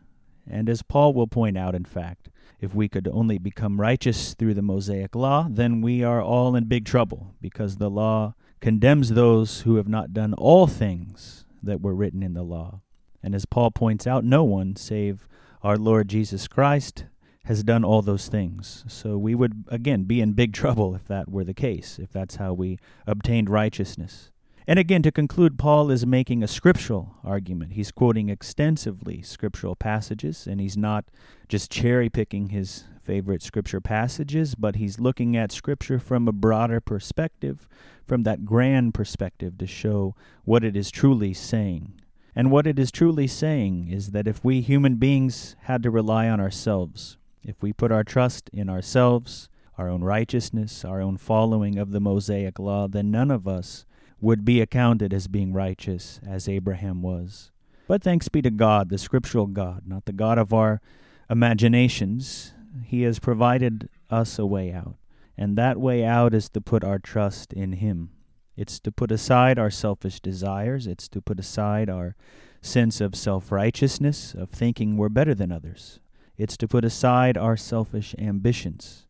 And 0.49 0.69
as 0.69 0.81
Paul 0.81 1.13
will 1.13 1.27
point 1.27 1.57
out, 1.57 1.75
in 1.75 1.85
fact, 1.85 2.29
if 2.59 2.73
we 2.73 2.87
could 2.89 3.07
only 3.07 3.37
become 3.37 3.79
righteous 3.79 4.33
through 4.33 4.55
the 4.55 4.61
Mosaic 4.61 5.15
law, 5.15 5.47
then 5.49 5.81
we 5.81 6.03
are 6.03 6.21
all 6.21 6.55
in 6.55 6.65
big 6.65 6.85
trouble, 6.85 7.35
because 7.39 7.75
the 7.75 7.89
law 7.89 8.33
condemns 8.61 9.09
those 9.09 9.61
who 9.61 9.75
have 9.75 9.87
not 9.87 10.13
done 10.13 10.33
all 10.33 10.65
things 10.65 11.45
that 11.61 11.81
were 11.81 11.93
written 11.93 12.23
in 12.23 12.33
the 12.33 12.43
law. 12.43 12.81
And 13.21 13.35
as 13.35 13.45
Paul 13.45 13.71
points 13.71 14.07
out, 14.07 14.23
no 14.23 14.43
one 14.43 14.75
save 14.75 15.27
our 15.61 15.77
Lord 15.77 16.07
Jesus 16.07 16.47
Christ 16.47 17.05
has 17.45 17.63
done 17.63 17.83
all 17.83 18.01
those 18.01 18.27
things. 18.27 18.83
So 18.87 19.17
we 19.17 19.33
would, 19.33 19.65
again, 19.69 20.03
be 20.03 20.21
in 20.21 20.33
big 20.33 20.53
trouble 20.61 20.95
if 20.95 21.07
that 21.07 21.29
were 21.29 21.43
the 21.43 21.53
case, 21.53 21.99
if 21.99 22.11
that's 22.11 22.35
how 22.35 22.53
we 22.53 22.79
obtained 23.05 23.49
righteousness. 23.49 24.31
And 24.69 24.77
again, 24.77 25.01
to 25.03 25.13
conclude, 25.13 25.57
Paul 25.57 25.89
is 25.89 26.05
making 26.05 26.43
a 26.43 26.47
scriptural 26.47 27.15
argument. 27.23 27.71
He's 27.71 27.89
quoting 27.89 28.27
extensively 28.27 29.21
scriptural 29.21 29.77
passages, 29.77 30.45
and 30.45 30.59
he's 30.59 30.75
not 30.75 31.05
just 31.47 31.71
cherry 31.71 32.09
picking 32.09 32.49
his 32.49 32.83
favorite 33.01 33.41
scripture 33.41 33.79
passages, 33.79 34.55
but 34.55 34.75
he's 34.75 34.99
looking 34.99 35.37
at 35.37 35.53
scripture 35.53 35.99
from 35.99 36.27
a 36.27 36.33
broader 36.33 36.81
perspective, 36.81 37.65
from 38.05 38.23
that 38.23 38.43
grand 38.43 38.93
perspective, 38.93 39.57
to 39.57 39.65
show 39.65 40.15
what 40.43 40.65
it 40.65 40.75
is 40.75 40.91
truly 40.91 41.33
saying. 41.33 41.93
And 42.35 42.51
what 42.51 42.67
it 42.67 42.77
is 42.77 42.91
truly 42.91 43.25
saying 43.25 43.87
is 43.89 44.11
that 44.11 44.27
if 44.27 44.43
we 44.43 44.59
human 44.59 44.95
beings 44.95 45.55
had 45.61 45.81
to 45.83 45.89
rely 45.89 46.27
on 46.27 46.41
ourselves, 46.41 47.17
if 47.41 47.55
we 47.61 47.71
put 47.71 47.93
our 47.93 48.03
trust 48.03 48.49
in 48.51 48.69
ourselves, 48.69 49.47
our 49.77 49.87
own 49.87 50.03
righteousness, 50.03 50.83
our 50.83 50.99
own 50.99 51.15
following 51.15 51.77
of 51.77 51.91
the 51.91 52.01
Mosaic 52.01 52.59
law, 52.59 52.89
then 52.89 53.09
none 53.09 53.31
of 53.31 53.47
us 53.47 53.85
would 54.19 54.43
be 54.43 54.61
accounted 54.61 55.13
as 55.13 55.27
being 55.27 55.53
righteous 55.53 56.19
as 56.27 56.49
Abraham 56.49 57.01
was. 57.01 57.51
But 57.87 58.03
thanks 58.03 58.27
be 58.27 58.41
to 58.41 58.49
God, 58.49 58.89
the 58.89 58.97
scriptural 58.97 59.47
God, 59.47 59.83
not 59.85 60.05
the 60.05 60.13
God 60.13 60.37
of 60.37 60.53
our 60.53 60.81
imaginations. 61.29 62.53
He 62.83 63.03
has 63.03 63.19
provided 63.19 63.89
us 64.09 64.37
a 64.37 64.45
way 64.45 64.71
out. 64.71 64.95
And 65.37 65.57
that 65.57 65.77
way 65.77 66.03
out 66.03 66.33
is 66.33 66.49
to 66.49 66.61
put 66.61 66.83
our 66.83 66.99
trust 66.99 67.53
in 67.53 67.73
Him. 67.73 68.09
It's 68.55 68.79
to 68.81 68.91
put 68.91 69.11
aside 69.11 69.59
our 69.59 69.69
selfish 69.69 70.19
desires. 70.19 70.87
It's 70.87 71.07
to 71.09 71.21
put 71.21 71.39
aside 71.39 71.89
our 71.89 72.15
sense 72.61 72.99
of 72.99 73.15
self 73.15 73.51
righteousness, 73.51 74.33
of 74.33 74.49
thinking 74.49 74.97
we're 74.97 75.09
better 75.09 75.35
than 75.35 75.51
others. 75.51 75.99
It's 76.37 76.57
to 76.57 76.67
put 76.67 76.83
aside 76.83 77.37
our 77.37 77.55
selfish 77.55 78.15
ambitions. 78.17 79.06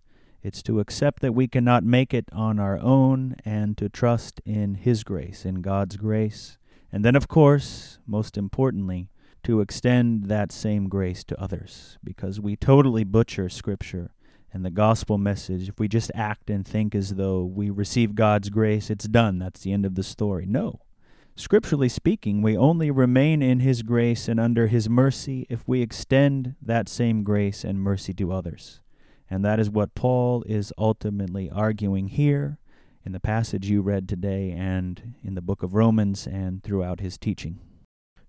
It's 0.47 0.63
to 0.63 0.79
accept 0.79 1.21
that 1.23 1.33
we 1.33 1.49
cannot 1.49 1.83
make 1.83 2.13
it 2.13 2.29
on 2.31 2.57
our 2.57 2.79
own 2.79 3.35
and 3.43 3.77
to 3.77 3.89
trust 3.89 4.39
in 4.45 4.75
His 4.75 5.03
grace, 5.03 5.43
in 5.43 5.55
God's 5.55 5.97
grace. 5.97 6.57
And 6.89 7.03
then, 7.03 7.17
of 7.17 7.27
course, 7.27 7.99
most 8.07 8.37
importantly, 8.37 9.09
to 9.43 9.59
extend 9.59 10.27
that 10.27 10.53
same 10.53 10.87
grace 10.87 11.25
to 11.25 11.37
others 11.37 11.97
because 12.01 12.39
we 12.39 12.55
totally 12.55 13.03
butcher 13.03 13.49
Scripture 13.49 14.11
and 14.53 14.63
the 14.63 14.71
gospel 14.71 15.17
message 15.17 15.67
if 15.67 15.81
we 15.81 15.89
just 15.89 16.11
act 16.15 16.49
and 16.49 16.65
think 16.65 16.95
as 16.95 17.15
though 17.15 17.43
we 17.43 17.69
receive 17.69 18.15
God's 18.15 18.49
grace, 18.49 18.89
it's 18.89 19.09
done, 19.09 19.39
that's 19.39 19.63
the 19.63 19.73
end 19.73 19.85
of 19.85 19.95
the 19.95 20.01
story. 20.01 20.45
No. 20.45 20.79
Scripturally 21.35 21.89
speaking, 21.89 22.41
we 22.41 22.55
only 22.55 22.89
remain 22.89 23.41
in 23.41 23.59
His 23.59 23.81
grace 23.83 24.29
and 24.29 24.39
under 24.39 24.67
His 24.67 24.87
mercy 24.87 25.45
if 25.49 25.67
we 25.67 25.81
extend 25.81 26.55
that 26.61 26.87
same 26.87 27.23
grace 27.23 27.65
and 27.65 27.81
mercy 27.81 28.13
to 28.13 28.31
others. 28.31 28.79
And 29.29 29.43
that 29.43 29.59
is 29.59 29.69
what 29.69 29.95
Paul 29.95 30.43
is 30.47 30.71
ultimately 30.77 31.49
arguing 31.49 32.07
here 32.07 32.57
in 33.05 33.11
the 33.11 33.19
passage 33.19 33.69
you 33.69 33.81
read 33.81 34.07
today 34.07 34.51
and 34.51 35.13
in 35.23 35.35
the 35.35 35.41
book 35.41 35.63
of 35.63 35.73
Romans 35.73 36.27
and 36.27 36.63
throughout 36.63 36.99
his 36.99 37.17
teaching. 37.17 37.59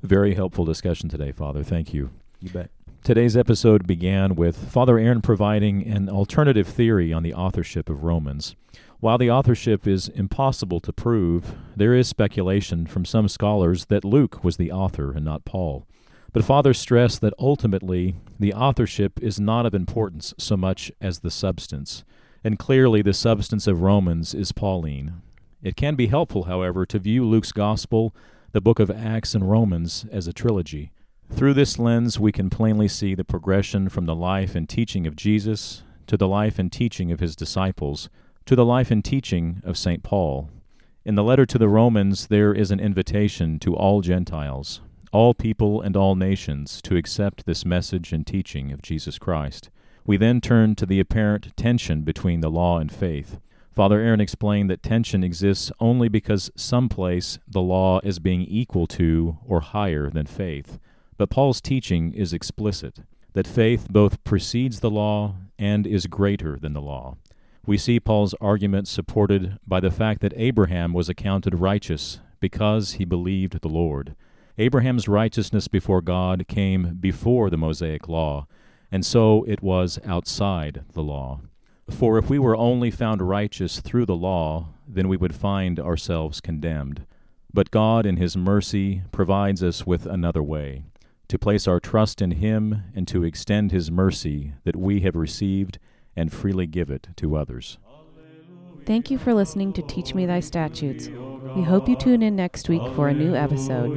Very 0.02 0.34
helpful 0.34 0.64
discussion 0.64 1.08
today, 1.08 1.32
Father. 1.32 1.64
Thank 1.64 1.92
you. 1.92 2.10
You 2.40 2.50
bet. 2.50 2.70
Today's 3.02 3.36
episode 3.36 3.86
began 3.86 4.34
with 4.34 4.70
Father 4.70 4.98
Aaron 4.98 5.22
providing 5.22 5.86
an 5.86 6.08
alternative 6.08 6.68
theory 6.68 7.12
on 7.12 7.22
the 7.22 7.34
authorship 7.34 7.88
of 7.88 8.04
Romans. 8.04 8.54
While 9.00 9.18
the 9.18 9.30
authorship 9.30 9.86
is 9.86 10.08
impossible 10.08 10.80
to 10.80 10.92
prove, 10.92 11.54
there 11.76 11.94
is 11.94 12.08
speculation 12.08 12.86
from 12.86 13.04
some 13.04 13.28
scholars 13.28 13.86
that 13.86 14.04
Luke 14.04 14.42
was 14.44 14.56
the 14.56 14.72
author 14.72 15.12
and 15.12 15.24
not 15.24 15.44
Paul. 15.44 15.86
But 16.32 16.44
Father 16.44 16.74
stressed 16.74 17.20
that 17.22 17.34
ultimately 17.38 18.16
the 18.38 18.52
authorship 18.52 19.20
is 19.22 19.40
not 19.40 19.66
of 19.66 19.74
importance 19.74 20.34
so 20.38 20.56
much 20.56 20.92
as 21.00 21.20
the 21.20 21.30
substance, 21.30 22.04
and 22.44 22.58
clearly 22.58 23.02
the 23.02 23.14
substance 23.14 23.66
of 23.66 23.82
Romans 23.82 24.34
is 24.34 24.52
Pauline. 24.52 25.22
It 25.62 25.74
can 25.74 25.94
be 25.94 26.06
helpful, 26.06 26.44
however, 26.44 26.86
to 26.86 26.98
view 26.98 27.24
Luke's 27.24 27.52
Gospel, 27.52 28.14
the 28.52 28.60
book 28.60 28.78
of 28.78 28.90
Acts, 28.90 29.34
and 29.34 29.50
Romans 29.50 30.06
as 30.12 30.26
a 30.26 30.32
trilogy. 30.32 30.92
Through 31.30 31.54
this 31.54 31.78
lens, 31.78 32.20
we 32.20 32.32
can 32.32 32.50
plainly 32.50 32.88
see 32.88 33.14
the 33.14 33.24
progression 33.24 33.88
from 33.88 34.06
the 34.06 34.14
life 34.14 34.54
and 34.54 34.68
teaching 34.68 35.06
of 35.06 35.16
Jesus 35.16 35.82
to 36.06 36.16
the 36.16 36.28
life 36.28 36.58
and 36.58 36.70
teaching 36.70 37.10
of 37.10 37.20
his 37.20 37.36
disciples 37.36 38.08
to 38.46 38.56
the 38.56 38.64
life 38.64 38.90
and 38.90 39.04
teaching 39.04 39.60
of 39.62 39.76
St. 39.76 40.02
Paul. 40.02 40.48
In 41.04 41.16
the 41.16 41.24
letter 41.24 41.44
to 41.44 41.58
the 41.58 41.68
Romans, 41.68 42.28
there 42.28 42.54
is 42.54 42.70
an 42.70 42.80
invitation 42.80 43.58
to 43.58 43.74
all 43.74 44.00
Gentiles, 44.00 44.80
all 45.12 45.34
people 45.34 45.80
and 45.80 45.96
all 45.96 46.14
nations 46.14 46.82
to 46.82 46.96
accept 46.96 47.46
this 47.46 47.64
message 47.64 48.12
and 48.12 48.26
teaching 48.26 48.72
of 48.72 48.82
Jesus 48.82 49.18
Christ. 49.18 49.70
We 50.04 50.16
then 50.16 50.40
turn 50.40 50.74
to 50.76 50.86
the 50.86 51.00
apparent 51.00 51.56
tension 51.56 52.02
between 52.02 52.40
the 52.40 52.50
law 52.50 52.78
and 52.78 52.90
faith. 52.90 53.38
Father 53.70 54.00
Aaron 54.00 54.20
explained 54.20 54.68
that 54.70 54.82
tension 54.82 55.22
exists 55.22 55.70
only 55.78 56.08
because 56.08 56.50
someplace 56.56 57.38
the 57.46 57.60
law 57.60 58.00
is 58.02 58.18
being 58.18 58.42
equal 58.42 58.86
to 58.88 59.38
or 59.46 59.60
higher 59.60 60.10
than 60.10 60.26
faith. 60.26 60.78
But 61.16 61.30
Paul's 61.30 61.60
teaching 61.60 62.12
is 62.12 62.32
explicit 62.32 63.00
that 63.34 63.46
faith 63.46 63.86
both 63.88 64.24
precedes 64.24 64.80
the 64.80 64.90
law 64.90 65.34
and 65.58 65.86
is 65.86 66.06
greater 66.06 66.58
than 66.60 66.72
the 66.72 66.80
law. 66.80 67.16
We 67.66 67.76
see 67.76 68.00
Paul's 68.00 68.34
argument 68.40 68.88
supported 68.88 69.58
by 69.66 69.80
the 69.80 69.90
fact 69.90 70.22
that 70.22 70.32
Abraham 70.36 70.92
was 70.92 71.08
accounted 71.08 71.60
righteous 71.60 72.18
because 72.40 72.92
he 72.94 73.04
believed 73.04 73.60
the 73.60 73.68
Lord. 73.68 74.16
Abraham's 74.60 75.06
righteousness 75.06 75.68
before 75.68 76.00
God 76.00 76.48
came 76.48 76.96
before 76.98 77.48
the 77.48 77.56
Mosaic 77.56 78.08
law, 78.08 78.48
and 78.90 79.06
so 79.06 79.44
it 79.44 79.62
was 79.62 80.00
outside 80.04 80.84
the 80.94 81.02
law. 81.02 81.40
For 81.88 82.18
if 82.18 82.28
we 82.28 82.40
were 82.40 82.56
only 82.56 82.90
found 82.90 83.22
righteous 83.22 83.80
through 83.80 84.06
the 84.06 84.16
law, 84.16 84.70
then 84.86 85.08
we 85.08 85.16
would 85.16 85.34
find 85.34 85.78
ourselves 85.78 86.40
condemned. 86.40 87.06
But 87.54 87.70
God, 87.70 88.04
in 88.04 88.16
His 88.16 88.36
mercy, 88.36 89.02
provides 89.12 89.62
us 89.62 89.86
with 89.86 90.06
another 90.06 90.42
way 90.42 90.82
to 91.28 91.38
place 91.38 91.68
our 91.68 91.78
trust 91.78 92.20
in 92.20 92.32
Him 92.32 92.82
and 92.96 93.06
to 93.08 93.22
extend 93.22 93.70
His 93.70 93.90
mercy 93.90 94.54
that 94.64 94.76
we 94.76 95.00
have 95.00 95.14
received 95.14 95.78
and 96.16 96.32
freely 96.32 96.66
give 96.66 96.90
it 96.90 97.08
to 97.16 97.36
others. 97.36 97.78
Thank 98.86 99.10
you 99.10 99.18
for 99.18 99.34
listening 99.34 99.72
to 99.74 99.82
Teach 99.82 100.14
Me 100.14 100.26
Thy 100.26 100.40
Statutes. 100.40 101.08
We 101.56 101.62
hope 101.62 101.88
you 101.88 101.96
tune 101.96 102.22
in 102.22 102.36
next 102.36 102.68
week 102.68 102.82
for 102.94 103.08
a 103.08 103.14
new 103.14 103.34
episode. 103.34 103.90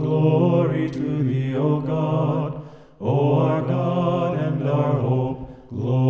glory 0.01 0.91
to 0.91 1.23
thee, 1.23 1.57
O 1.57 1.81
God. 1.81 2.63
O 3.01 3.35
our 3.39 3.63
God 3.63 4.39
and 4.39 4.69
our 4.69 5.01
hope, 5.01 5.49
glory. 5.71 6.02